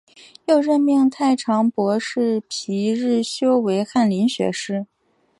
[0.47, 4.87] 又任命太常博士皮日休为翰林学士。